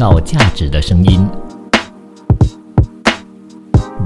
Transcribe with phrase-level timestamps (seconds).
[0.00, 1.28] 造价值的声音。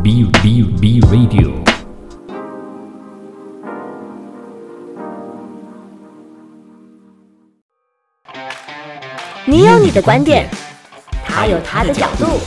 [0.02, 1.52] B B B Radio。
[9.44, 10.50] 你有你的观点，
[11.24, 12.40] 他有他的角度，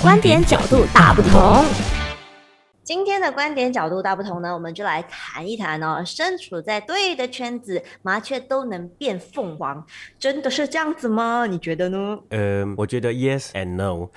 [0.00, 1.64] 观点角度大不同。
[3.20, 6.02] 的观点角度大不同呢，我们就来谈一谈哦。
[6.04, 9.84] 身处在对的圈子，麻雀都能变凤凰，
[10.18, 11.46] 真的是这样子吗？
[11.46, 12.18] 你觉得呢？
[12.30, 14.08] 嗯，我觉得 yes and no。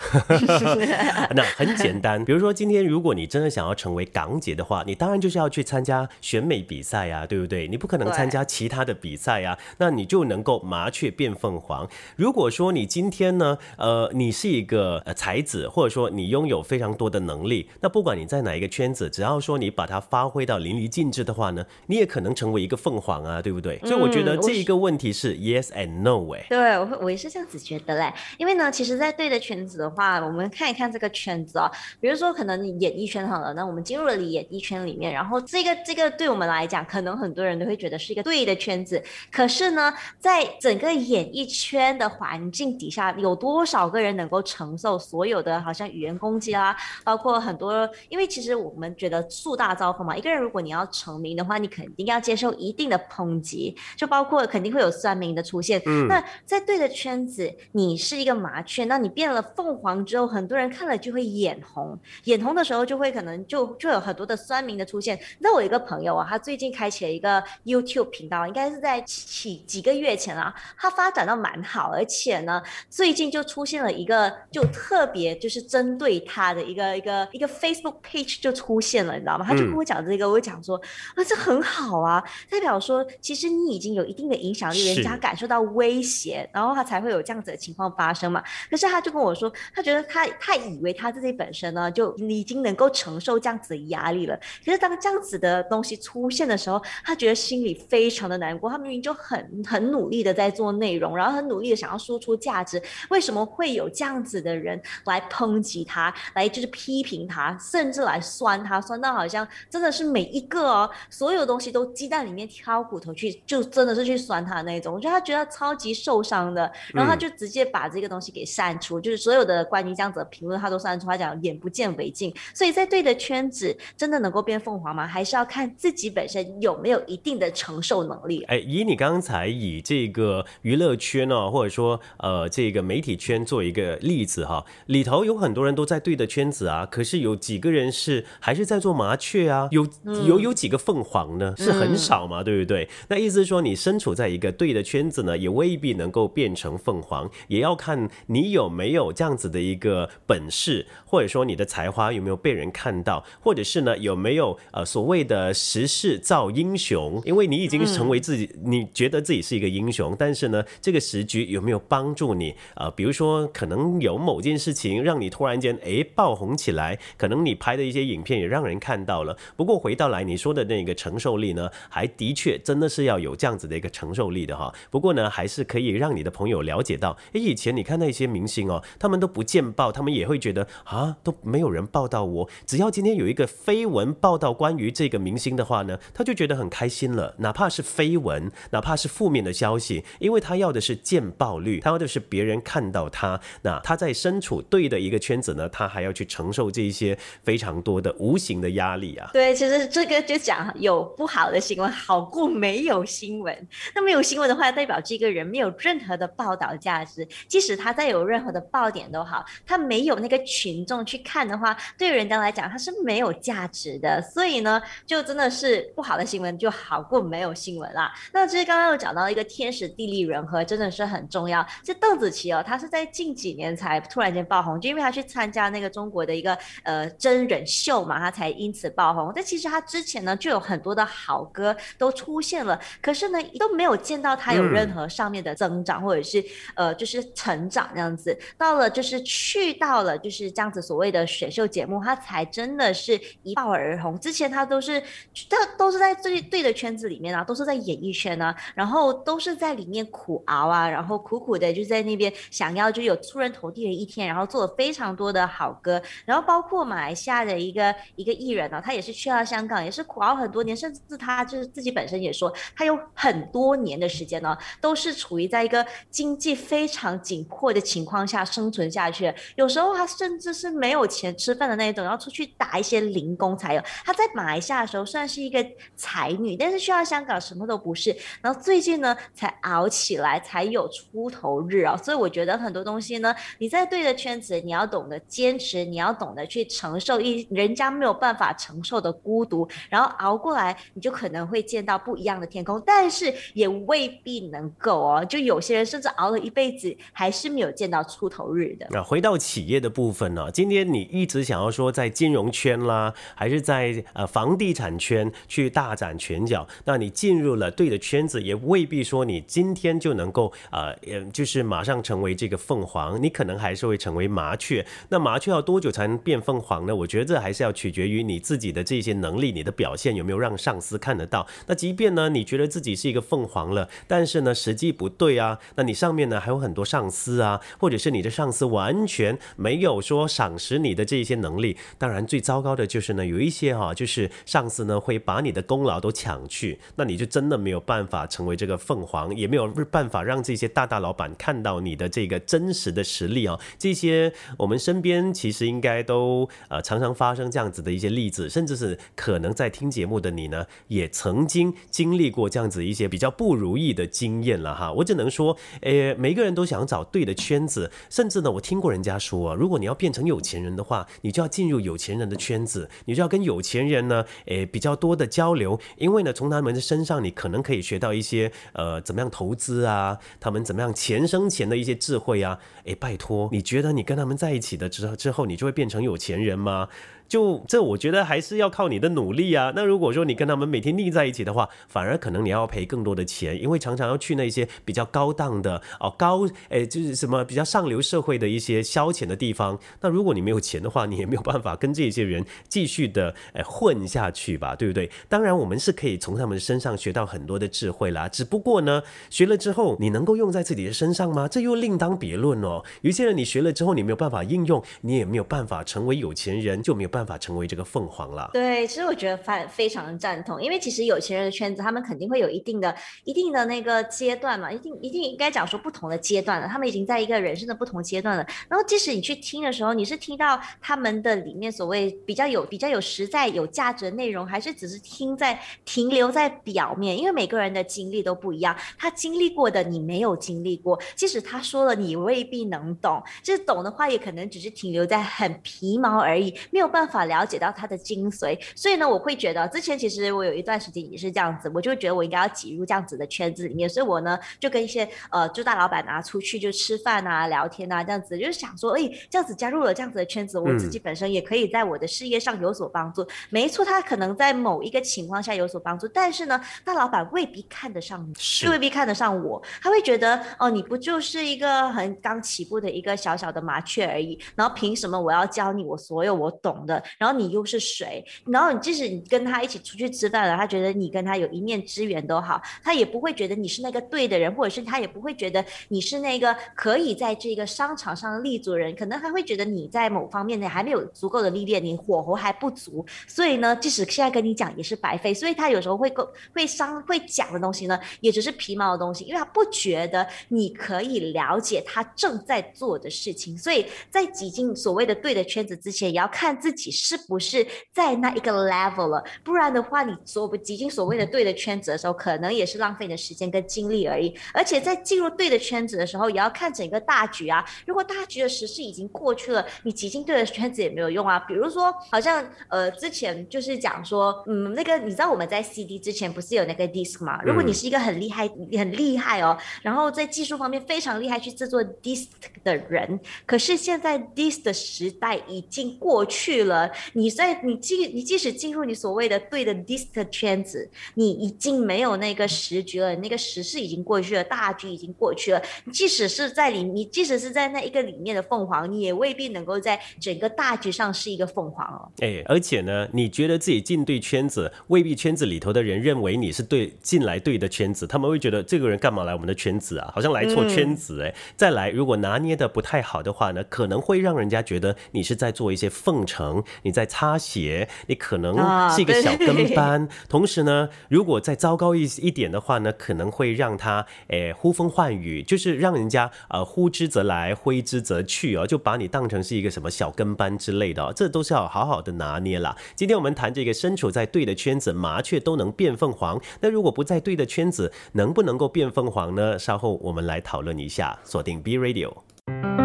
[1.35, 7.67] 那很简单，比如说今天如果你真的想要成为港姐的话，你当然就是要去参加选美比赛呀，对不对？
[7.67, 11.88] 你不可能参加其他的比赛呀，那你就能够麻雀变凤凰。
[12.16, 23.79] 如果说你今天呢，呃，你是一个呃才子，或者说你拥有非常多的能力，那不管你在哪一个圈子，只要说你把它发挥到淋漓尽致的话呢，你也可能成为一个凤凰啊，对不对？
[23.79, 26.45] 所以我觉得这一个问题是 yes and no 哎。
[26.49, 28.13] 对，我我也是这样子觉得嘞。
[28.38, 31.69] 因为呢，其实，在对的圈子的话，我们看一看这个圈子哦。
[32.00, 39.03] 比如说，可能你演艺圈好了，那我们进入了演艺圈里面，然后这个这个对我们来讲，可能很多人都会觉得是一个对的圈子。
[39.31, 48.53] 可是呢，在整个演艺圈的环境底下，有多少个人能够承受所有的好像语言攻击啊，包括很多，因为其实。
[48.63, 55.80] 我们觉得树大招风嘛，一个人如果你要成名的话，你肯定要接受一定的抨击，就包括肯定会有酸民的出现。
[55.86, 65.20] 嗯，那在对的圈子，你是一个麻雀，那你变了凤凰之后，很多人看了就会眼红，眼红的时候就会可能就就有很多的酸民的出现。
[65.40, 78.53] 那我一个朋友啊，他最近开启了一个 YouTube 频道，应该是在几几个月前啊，他发展到蛮好，而且呢，最近就出现了一个就特别就是针对他的一个一个一个 Facebook page 就。
[78.53, 79.45] 出现了，你知道吗？
[79.47, 80.75] 他就跟我讲这个，我讲说
[81.16, 88.44] 啊，这很好啊，代表说其实你已经有一定的影响力，人家感受到威胁，然后他才会有这样子的情况发生嘛。
[88.69, 94.35] 可是他就跟我说，他觉得他他以为他自己本身呢就已经能够承受这样子的压力了。
[94.66, 98.69] 可是当这样子的东西出现的时候，他觉得心里非常的难过。
[98.69, 108.19] 他明明就很很努力的在做内容，然后很努力的想要输出价值，为什么会有这样子的人来抨击他，来就是批评他，甚至来？
[108.23, 114.94] 酸他酸到好像真的是每一个哦，所有东西都鸡蛋里面挑骨头去，就真的是去酸他那种。
[114.94, 121.07] 我觉得他觉得超级受伤的，然后他就直接把这个东西给删除，就是所有的关于这样子的评论他都删除。
[121.07, 125.06] 他讲眼不见为净，所以在对的圈子真的能够变凤凰吗？
[125.06, 128.44] 还是要看自己本身有没有一定的承受能力。
[128.44, 138.25] 哎，以你刚才以这个娱乐圈哦，或者说呃这个媒体圈做一个例子哈，里头有很多人都在对的圈子啊，可是有几个人是。
[138.40, 139.68] 还是在做麻雀啊？
[139.72, 139.88] 有
[140.25, 141.53] 有有几个凤凰呢？
[141.56, 142.90] 是很少嘛，对不对？
[143.08, 157.22] 那意思是说，你身处在一个对的圈子呢，也未必能够变成凤凰，也要看你有没有这样子的一个本事，或者说你的才华有没有被人看到，或者是呢有没有呃所谓的时势造英雄？
[157.24, 162.56] 因为你已经成为自己，你觉得自己是一个英雄，但是呢这个时局有没有帮助你？
[162.75, 168.24] 呃，比如说可能有某件事情让你突然间哎爆红起来，可能你拍的一些影。
[168.24, 169.36] 片也让人看到了。
[169.56, 174.74] 不过回到来你说的那个承受力呢，还的确真的是要有这样子的一个承受力的哈。
[174.92, 182.50] 不过呢，还是可以让你的朋友了解到，诶，以前你看那些明星哦，他们都不见报，他们也会觉得啊，都没有人报道我。
[182.66, 187.36] 只要今天有一个绯闻报道关于这个明星的话呢，他就觉得很开心了。
[187.38, 193.40] 哪怕是绯闻，哪怕是负面的消息，因为他要的是见报率，他要的是别人看到他。
[193.62, 198.14] 那他在身处对的一个圈子呢，他还要去承受这一些非常多的。
[198.23, 203.67] 无形的压力啊，对，其实这个就讲有不好的新闻好过没有新闻。
[203.94, 207.28] 那没有新闻的话，代表这个人没有任何的报道价值。
[207.50, 214.22] 即使他再有任何的爆点都好，他没有那个群众去看的话，对人家来讲他是没有价值的。
[214.22, 218.13] 所以呢，就真的是不好的新闻就好过没有新闻啦。
[218.31, 221.66] 那其实刚刚有讲到一个天时地利人和，真的是很重要。
[221.83, 228.03] 这邓紫棋哦，她是在近几年才突然间爆红，就因为她去参加那个中国的一个呃真人秀。
[228.03, 229.31] 嘛，他才因此爆红。
[229.36, 236.44] 但其实他之前呢，就有很多的好歌都出现了，可是呢，都没有见到他有任何上面的增长，或者是
[236.75, 238.36] 呃，就是成长这样子。
[238.57, 244.18] 到了就是去到了就是这样子所谓的选秀节目，他才真的是一爆而红。
[244.18, 245.01] 之前他都是，
[245.50, 257.74] 他都是在最对的圈子里面啊，都是在演艺圈啊，然后都是在里面苦熬啊，然后苦苦的就在那边想要就有出人头地的一天，然后做了非常多的好歌，然后包括马来西亚的一。
[257.74, 269.33] 个一个艺人呢、他也是去到香港，也是苦熬很多年，甚至他就是自己本身也说，他有很多年的时间呢，都是处于在一个经济非常紧迫的情况下生存下去。
[269.55, 273.81] 有时候他甚至是没有钱吃饭的那一种，要出去打一些零工才有。
[274.05, 275.65] 他在马来西亚的时候算是一个
[275.95, 278.15] 才女，但是去到香港什么都不是。
[278.41, 295.25] 然后最近呢，才熬起来，才有出头日啊、所以我觉得很多东西呢，你在对的圈子，你要懂得坚持，你要懂得去承受一人家没有办法承受的孤独，然后熬过来，你就可能会见到不一样的天空，但是也未必能够哦。
[295.25, 298.88] 就有些人甚至熬了一辈子，还是没有见到出头日的。
[298.90, 310.96] 那回到企业的部分呢、今天你一直想要说在金融圈啦，还是在呃房地产圈去大展拳脚，那你进入了对的圈子，也未必说你今天就能够呃，
[311.31, 314.86] 就是马上成为这个凤凰，你可能还是会成为麻雀。
[315.10, 316.96] 那麻雀要多久才能变凤凰呢？
[316.96, 321.45] 我觉得这还是要取决于你自己的这些能力，你的表现有没有让上司看得到。
[321.68, 331.75] 那即便呢，你觉得自己是一个凤凰了，但是呢，时机不对啊，那你上面呢还有很多上司啊，或者是你的上司完全没有说赏识你的这些能力。
[331.97, 343.59] 当然，最糟糕的就是呢，有一些哈、就是上司呢会把你的功劳都抢去，那你就真的没有办法成为这个凤凰，也没有办法让这些大大老板看到你的这个真实的实力啊。
[343.77, 354.94] 这些我们身边其实应该都呃常常发生这样子的一些例子，甚至是可能在听节目的你呢，也曾经经历过这样子一些比较不如意的经验了哈。
[354.94, 372.60] 我只能说，诶，每个人都想找对的圈子，甚至呢，我听过人家说，如果你要变成有钱人的话，你就要进入有钱人的圈子，你就要跟有钱人呢，诶，比较多的交流，因为呢，从他们的身上你可能可以学到一些呃怎么样投资啊，他们怎么样钱生钱的一些智慧啊。
[372.86, 376.90] 诶，拜托，你觉得你跟他们在一起的之之后，你就会变成有钱人吗？
[377.28, 379.74] 就这，我觉得还是要靠你的努力啊。
[379.75, 389.80] 那如果说你跟他们每天腻在一起的话，反而可能你要赔更多的钱，因为常常要去那些比较高档的哦高诶，就是什么比较上流社会的一些消遣的地方。
[390.02, 395.10] 那如果你没有钱的话，你也没有办法跟这些人继续的诶混下去吧，对不对？
[395.28, 398.28] 当然，我们是可以从他们身上学到很多的智慧啦。
[398.28, 401.48] 只不过呢，学了之后你能够用在自己的身上吗？
[401.48, 402.84] 这又另当别论哦。
[403.02, 408.50] 有些人你学了之后你没有办法应用，你也没有办法成为有钱人，就没有办法成为这个凤凰了。
[408.54, 412.94] 对，其实我觉得非非常赞同，因为其实有钱人的圈子，他们肯定会有一定的、
[413.24, 418.44] 一定的那个阶段嘛，一定一定应该讲说不同的阶段了，他们已经在一个人生的不同阶段了。
[418.68, 427.15] 然后即使你去听的时候，你是听到他们的里面所谓比较有、比较有实在、有价值的内容，还是只是听在停留在表面？
[427.15, 433.21] 因为每个人的经历都不一样，他经历过的你没有经历过，即使他说了，你未必能懂。
[433.44, 438.59] 就是懂的话，也可能只是停留在很皮毛而已，没有办法了解到它的精髓。
[438.75, 453.25] 所以呢，我会觉得之前其实我有一段时间也是这样子，我就觉得我应该要挤入这样子的圈子里面，所以我呢就跟一些呃就大老板啊出去就吃饭啊、聊天啊这样子，就是想说，哎，这样子加入了这样子的圈子，我自己本身也可以在我的事业上有所帮助。
[453.50, 466.93] 没错，他可能在某一个情况下有所帮助，但是呢，大老板未必看得上你，是未必看得上我，他会觉得哦，你不就是一个很刚起步的一个小小的麻雀而已，然后凭什么我要教你我所有我懂的？
[467.18, 468.24] 然后你又是谁？
[468.45, 504.34] 然后你即使你跟他一起出去吃饭了，他觉得你跟他有一面之缘都好，他也不会觉得你是那个对的人，或者是他也不会觉得你是那个可以在这个商场上立足的人，可能他会觉得你在某方面呢还没有足够的历练，你火候还不足，所以呢，即使现在跟你讲也是白费，所以他有时候会够会伤会讲的东西呢，也只是皮毛的东西，因为他不觉得你可以了解他正在做的事情，所以在挤进所谓的对的圈子之前，也要看自己是不是在那一个 level 了，不然的话，你所挤进所谓的对的圈子的时候，可能也是浪费你的时间跟精力而已。
[504.54, 507.63] 而且在进入对的圈子的时候，也要看整个大局啊。
[507.86, 511.40] 如果大局的时势已经过去了，你挤进对的圈子也没有用啊。
[511.48, 517.42] 比如说，好像呃之前就是讲说，嗯，那个你知道我们在 CD 之前不是有那个 disc 吗？
[517.44, 518.48] 如果你是一个很厉害、
[518.78, 522.28] 很厉害哦，然后在技术方面非常厉害去制作 disc
[522.63, 526.73] 的人，可是现在 disc 的时代已经过去了。
[527.13, 535.62] 你在你即你即使进入你所谓的对的 disc 的圈子，你已经没有那个时局了，那个时事已经过去了，大局已经过去了。
[535.92, 542.12] 即使是在里，你即使是在那一个里面的凤凰，你也未必能够在整个大局上是一个凤凰哦。
[542.20, 550.12] 哎，而且呢，你觉得自己进对圈子，未必圈子里头的人认为你是对进来对的圈子，他们会觉得这个人干嘛来我们的圈子啊？
[550.13, 551.34] 好像来错圈子哎。
[551.58, 560.08] 再来，如果拿捏的不太好的话呢，可能会让人家觉得你是在做一些奉承能你在擦鞋，你可能啊是一个小跟班。
[560.29, 572.75] 同时呢，如果再糟糕一一点的话呢，可能会让他诶呼风唤雨，就是让人家呃呼之则来，挥之则去哦，就把你当成是一个什么小跟班之类的、哦，这都是要好好的拿捏啦。
[572.96, 576.39] 今天我们谈这个身处在对的圈子，麻雀都能变凤凰。
[576.62, 579.58] 那如果不在对的圈子，能不能够变凤凰呢？
[579.58, 581.20] 稍后我们来讨论一下。
[581.24, 582.83] 锁定 B Radio。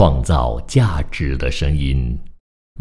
[0.00, 2.18] 创造价值的声音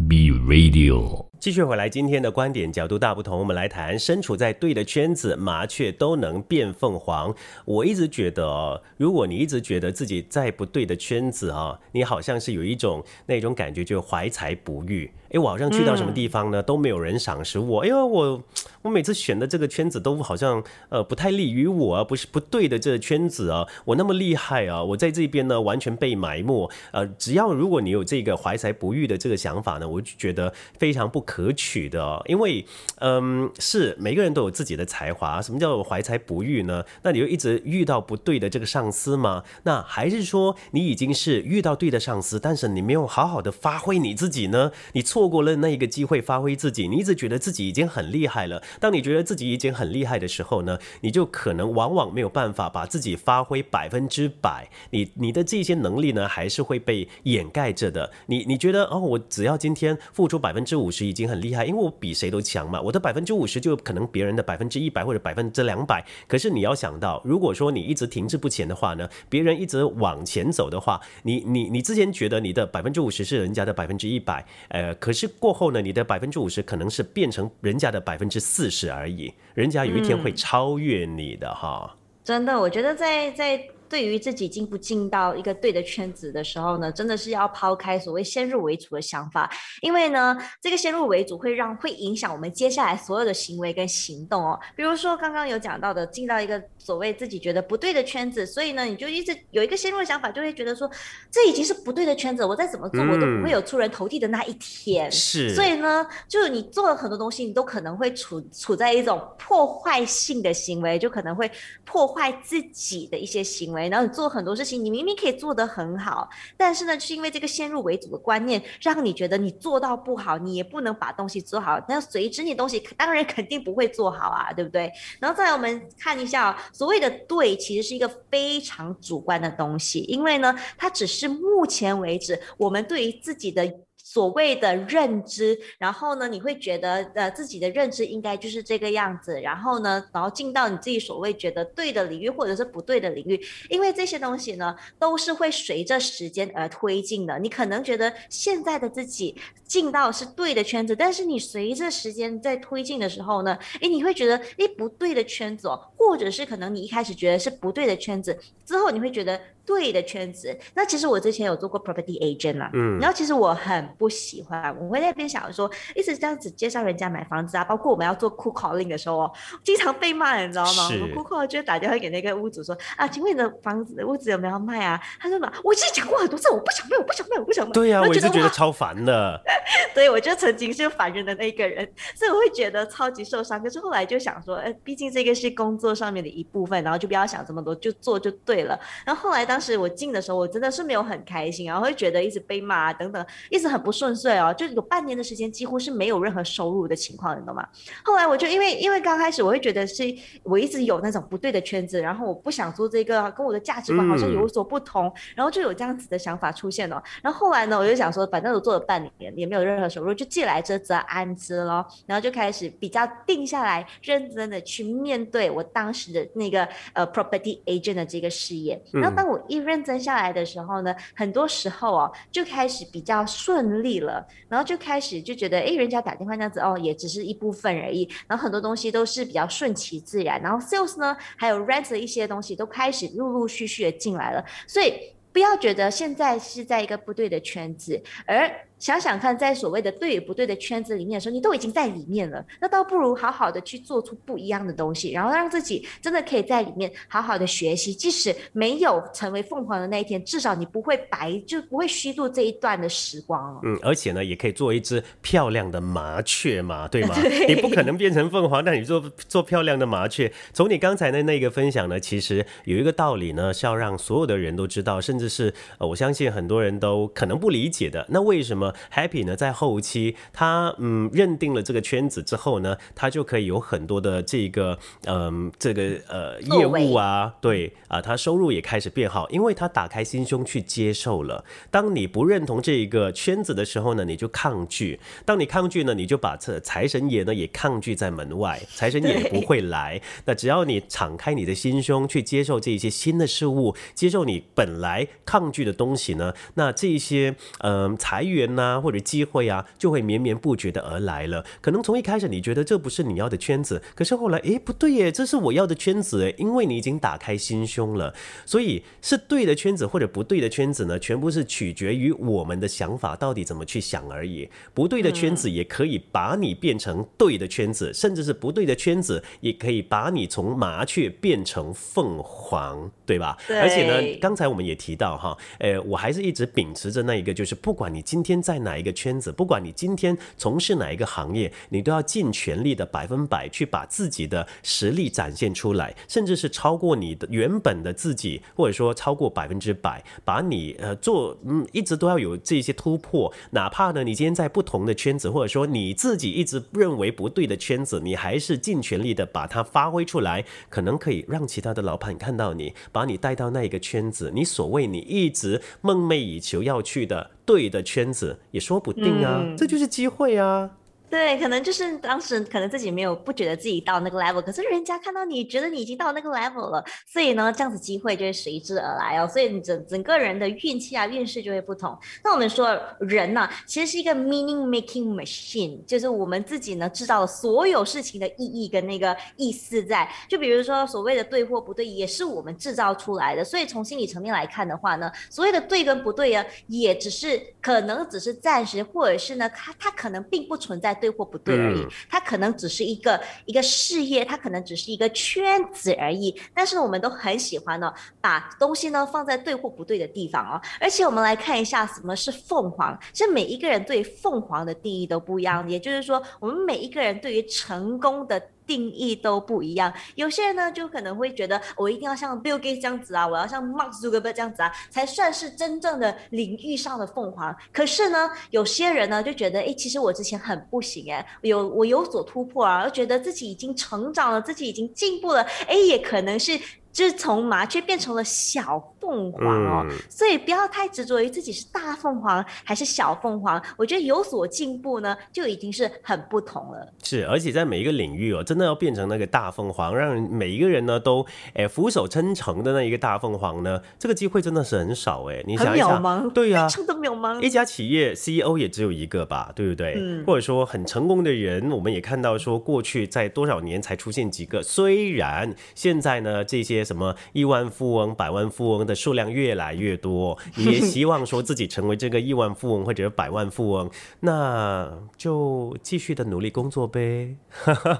[0.08, 1.29] ，B Radio。
[1.40, 7.34] 继续回来，今天的观点角度大不同，我们来谈身处在对的圈子，麻雀都能变凤凰。
[7.64, 15.10] 我一直觉得哦，如果你一直觉得自己在不对的圈子啊，你好像是有一种那种感觉，就怀才不遇。
[15.30, 17.82] 诶，我好像去到什么地方呢，都没有人赏识我。
[17.82, 18.44] 哎呦，我
[18.82, 26.70] 我每次选的这个圈子都好像呃不太利于我，不是不对的这个圈子啊，我那么厉害啊，我在这边呢完全被埋没。
[26.92, 32.66] 呃，只要如果你有这个怀才不遇的这个想法呢，我就觉得非常不可取的哦，因为
[32.98, 36.84] 嗯是每个人都有自己的才华，什么叫怀才不遇呢？
[37.04, 39.44] 那你就一直遇到不对的这个上司吗？
[39.62, 44.72] 那还是说你已经是遇到对的上司，但是你没有好好的发挥你自己呢？
[44.94, 48.64] 你错过了那一个机会发挥自己，你一直觉得自己已经很厉害了。
[48.80, 58.12] 当你觉得自己已经很厉害的时候呢，你就可能往往没有办法把自己发挥百分之百，你你的这些能力呢，还是会被掩盖着的。
[58.26, 66.06] 你你觉得哦，我只要今天付出百分之五十已经很厉害，因为我比谁都强嘛，我的百分之五十就可能别人的百分之一百或者百分之两百。
[66.28, 81.96] 可是你要想到，如果说你一直停滞不前的话呢，别人一直往前走的话，你你你之前觉得你的百分之五十是人家的百分之一百，呃，可是过后呢，你的百分之五十可能是变成人家的百分之四十而已，人家有一天会超越你的哈。
[82.24, 94.60] 真的，我觉得在在对于自己进不进到一个对的圈子的时候呢，真的是要抛开所谓先入为主的想法，因为呢，这个先入为主会让会影响我们接下来所有的行为跟行动哦。
[94.76, 100.90] 比如说刚刚有讲到的，进到一个所谓自己觉得不对的圈子，所以呢，你就一直有一个先入的想法，就会觉得说
[101.32, 105.12] 这已经是不对的圈子，我再怎么做我都不会有出人头地的那一天。
[105.12, 111.50] 是，所以呢，就是你做了很多东西，你都可能会处处在一种破坏性的行为，就可能会
[111.86, 113.79] 破坏自己的一些行为。
[113.88, 121.80] 然后你做很多事情，你明明可以做得很好，但是呢，就是因为这个先入为主的观念，让你觉得你做到不好，你也不能把东西做好。
[121.88, 124.92] 那随之你东西当然肯定不会做好啊，对不对？
[125.20, 133.72] 然后再来我们看一下、所谓的对，其实是一个非常主观的东西，因为呢，它只是目前为止我们对于自己的。
[134.12, 143.40] 所谓的认知，然后呢，你会觉得呃自己的认知应该就是这个样子，然后呢，然后进到你自己所谓觉得对的领域或者是不对的领域，
[143.70, 147.38] 因为这些东西呢都是会随着时间而推进的。
[147.38, 149.36] 你可能觉得现在的自己
[149.68, 158.36] 进到是对的圈子，但是你随着时间在推进的时候呢，诶，你会觉得诶不对的圈子哦，或者是可能你一开始觉得是不对的圈子，
[158.66, 160.58] 之后你会觉得对的圈子。
[160.74, 163.88] 那其实我之前有做过 property agent 啦，嗯，然后其实我很。
[164.00, 170.88] 不喜欢，我会在那边想说，一直这样子介绍人家买房子啊，包括我们要做 cold calling 的时候哦，经常被骂，你知道吗？
[171.02, 174.98] 我们 cold call 就会打电话给那个屋主说啊，请问你的房子屋子有没有要卖啊？
[175.20, 177.72] 他说嘛，我已经讲过很多次，我不想卖，我不想卖，我不想卖。
[177.74, 179.42] 对呀、啊，我就也是觉得超烦的。
[179.94, 181.86] 对，我就曾经是烦人的那一个人，
[182.16, 183.62] 所以我会觉得超级受伤。
[183.62, 188.80] 可是后来就想说，哎，毕竟这个是工作上面的一部分，然后就不要想这么多，就做就对了。
[189.06, 197.68] 然后后来当时我进的时候，我真的是没有很开心，然后会觉得一直被骂啊等等，一直很不顺遂哦，就有半年的时间几乎是没有任何收入的情况，你懂吗？
[198.04, 200.04] 后来我就因为因为刚开始我会觉得是
[200.44, 207.02] 我一直有那种不对的圈子，然后我不想做这个，跟我的价值观好像有所不同，然后就有这样子的想法出现了。
[207.22, 211.86] 然后后来呢，我就想说，反正我做了半年也没有任何收入，就既来之则安之咯。
[212.06, 218.82] 然后就开始比较定下来，认真的去面对我当时的那个呃 property agent 的这个事业。
[218.92, 224.26] 然后当我一认真下来的时候呢，很多时候哦就开始比较顺利了。
[224.50, 228.10] 然后就开始就觉得，哎，人家打电话那样子哦，也只是一部分而已。
[228.28, 230.42] 然后很多东西都是比较顺其自然。
[230.42, 234.44] 然后 sales 呢，还有 rent 的一些东西都开始陆陆续续的进来了。
[234.68, 247.94] 所以不要觉得现在是在一个不对的圈子，而想想看，在所谓的对与不对的圈子里面的时候，你都已经在里面了，那倒不如好好的去做出不一样的东西，然后让自己真的可以在里面好好的学习。
[247.94, 253.60] 即使没有成为凤凰的那一天，至少你不会白，就不会虚度这一段的时光。
[253.64, 257.16] 嗯，而且呢，也可以做一只漂亮的麻雀嘛， 对吗？
[257.22, 260.32] 对你不可能变成凤凰，但你做做漂亮的麻雀。
[260.54, 268.06] 从你刚才的那个分享呢，其实有一个道理呢，是要让所有的人都知道，甚至是呃，我相信很多人都可能不理解的。
[268.10, 269.36] 那为什么 Happy 呢？
[269.36, 281.44] 在后期他嗯认定了这个圈子之后呢，他就可以有很多的这个嗯这个呃业务啊，对啊，他收入也开始变好，因为他打开心胸去接受了。
[281.72, 290.02] 当你不认同这一个圈子的时候呢，你就抗拒；当你抗拒呢，你就把这财神爷呢也抗拒在门外，财神爷也不会来。
[290.26, 301.46] 那只要你敞开你的心胸去接受这一些新的事物，接受你本来抗拒的东西呢，那这一些嗯、财源呐、或者机会啊，就会绵绵不绝的而来了。
[301.62, 308.14] 可能从一开始你觉得这不是你要的圈子，可是后来诶不对耶，这是我要的圈子诶，因为你已经打开心胸了，
[308.46, 314.50] 所以是对的圈子或者不对的圈子呢，全部是取决于我们的想法到底怎么去想而已。
[314.74, 323.38] 不对的圈子也可以把你变成对的圈子，甚至是不对的圈子也可以把你从麻雀变成凤凰，对吧？
[323.48, 360.70] 对而且呢，刚才我们也提到哈，呃，我还是一直秉持着那一个，就是不管你今天在哪一个圈子，不管你今天从事哪一个行业，你都要尽全力的百分百去把自己的实力展现出来，甚至是超过你的原本的自己，或者说超过百分之百，把你呃做嗯一直都要有这些突破，哪怕呢你今天在不同的圈子，或者说你自己一直认为不对的圈子，你还是尽全力的把它发挥出来，可能可以让其他的老板看到你，把你带到那一个圈子，你所谓你一直梦寐以求要去的对的圈子，也说不定啊，嗯这就是机会啊。
[361.10, 369.28] 对，可能就是当时可能自己没有不觉得自己到那个 level，可是人家看到你觉得你已经到那个 level 了，所以呢，这样子机会就会随之而来哦。
[369.28, 371.98] 所以你整整个人的运气啊、运势就会不同。
[372.24, 380.08] 那我们说人呢、其实是一个 meaning making machine，就是我们自己呢制造了所有事情的意义跟那个意思在。
[380.28, 383.44] 就比如说所谓的对或不对，也是我们制造出来的。
[383.44, 396.36] 所以从心理层面来看的话呢，所谓的对跟不对啊，也只是可能只是暂时，或者是呢，它它可能并不存在对或不对而已，嗯它可能只是一个一个事业，它可能只是一个圈子而已。
[396.54, 400.62] 但是我们都很喜欢呢，把东西呢放在对或不对的地方哦。
[400.80, 408.42] 而且我们来看一下什么是凤凰，其实每一个人对凤凰的定义都不一样，也就是说，我们每一个人对于成功的。
[408.70, 417.56] 定义都不一样，有些人呢就可能会觉得我一定要像 Bill Gates 这样子啊，我要像 Mark Zuckerberg 这样子啊，才算是真正的领域上的凤凰。
[417.74, 426.60] 可是呢，有些人呢就觉得，哎，其实我之前很不行哎，有我有所突破啊，而觉得自己已经成长了，自己已经进步了，哎，也可能是。
[426.92, 428.80] 就是从麻雀变成了小
[429.10, 436.88] 凤凰哦，嗯所以不要太执着于自己是大凤凰还是小凤凰，我觉得有所进步呢，就已经是很不同了。
[437.04, 445.44] 是，而且在每一个领域哦，真的要变成那个大凤凰，让每一个人呢都哎俯首称臣的那一个大凤凰呢，这个机会真的是很少哎。
[445.48, 447.42] 你很想一想，对呀、非常的渺茫。
[447.42, 449.96] 一家企业 CEO 也只有一个吧，对不对？
[449.98, 454.62] 嗯或者说很成功的人，我们也看到说过去在多少年才出现几个。
[454.62, 467.34] 虽然现在呢，这些什么亿万富翁、百万富翁的数量越来越多，你 也希望说自己成为这个亿万富翁或者百万富翁，那就继续的努力工作呗。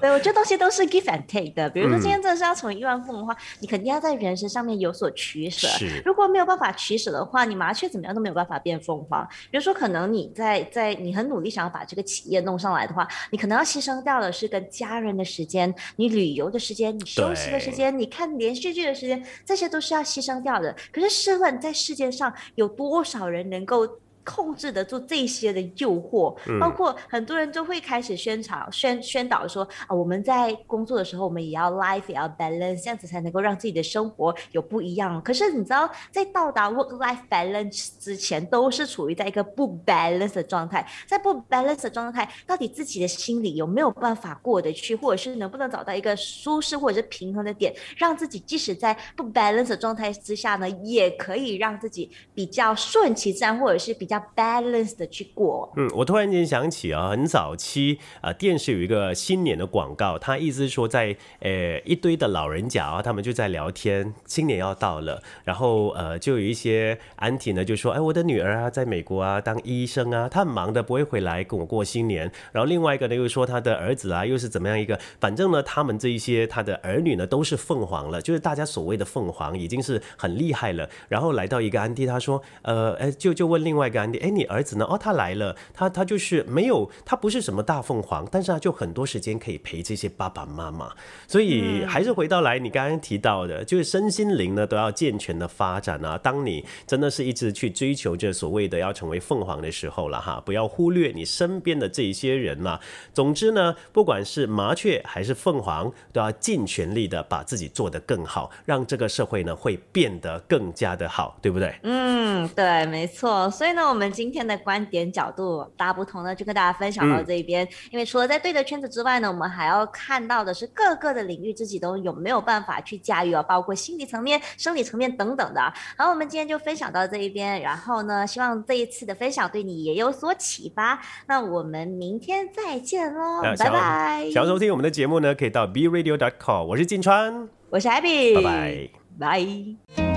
[0.00, 1.70] 对，我觉得东西都是 give and take 的。
[1.70, 5.66] 比如说嗯今天真的是要成为亿万富翁的话，你肯定要在人生上面有所取舍。
[6.04, 9.26] 如果没有办法取舍的话，你麻雀怎么样都没有办法变凤凰。
[9.50, 20.74] 比如说，可能你在在你很努力想要把这个企业弄上来的话，你可能要牺牲掉的是跟家人的时间、你旅游的时间、你休息的时间、你看连续剧的时间，这些都是要牺牲掉的。
[20.92, 24.00] 可是试问，在世界上有多少人能够？
[24.24, 35.20] 控制得住这些的诱惑，嗯包括很多人就会开始宣传宣宣导说啊，我们在工作的时候，我们也要 life 也要 balance，这样子才能够让自己的生活有不一样。
[35.22, 40.86] 可是你知道，在到达 work life balance 之前，都是处于在一个不 balance 的状态。
[41.06, 55.72] 在不 balance 的状态，到底自己的心里有没有办法过得去，或者是能不能找到一个舒适或者是平衡的点，让自己即使在不 balance 的状态之下呢，也可以让自己比较顺其自然，或者是比较 balance 的去过。
[55.76, 72.30] 嗯，我突然间想起啊，很早期啊，电视有一个新年的广告，他意思是说在呃一堆的老人家啊，他们就在聊天，新年要到了，然后呃就有一些安迪呢就说，哎，我的女儿啊在美国啊当医生啊，她很忙的不会回来跟我过新年。
[72.52, 80.88] 然后另外一个呢又说他的儿子啊又是怎么样一个，反正呢他们这一些他的儿女呢都是凤凰了，就是大家所谓的凤凰已经是很厉害了。
[81.08, 84.86] 然后来到一个安迪，他说，呃，哎，就就问另外一个安迪，哎，你儿子呢？
[84.88, 90.90] 哦，他来了，他他就是没有，他不是什么大凤凰，但是他就很多时间可以陪这些爸爸妈妈。
[91.28, 96.18] 所以还是回到来，你刚刚提到的，就是身心灵呢都要健全的发展啊。
[96.18, 102.80] 当你真的是一直去追求着所谓的要成为凤凰的时候了哈，不要忽略你身边的这一些人嘛。
[103.12, 111.74] 总之呢，不管是麻雀还是凤凰，都要尽全力的把自己做得更好，让这个社会呢会变得更加的好，对不对？
[111.82, 113.50] 嗯，对，没错。
[113.50, 117.66] 所以呢，我们今天的观点角度大不同呢，就跟大家分享到这一边。
[117.90, 125.60] 因为除了在对的圈子之外呢，我们还要看到的是各个的领域自己都有没有办法去驾驭啊，包括心理层面、生理层面等等的。
[125.98, 127.60] 好，我们今天就分享到这一边。
[127.60, 131.00] 然后呢，希望这一次的分享对你也有所启发。
[131.26, 134.30] 那我们明天再见喽，拜拜。
[134.32, 136.68] 想要收听我们的节目呢，可以到 b radio dot com。
[136.68, 140.09] 我是金川，我是 Abby，拜拜，拜。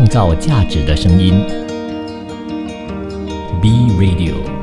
[0.00, 1.44] 创造价值的声音
[3.60, 4.59] ，B Radio。